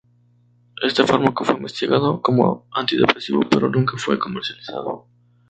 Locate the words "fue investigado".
1.45-2.23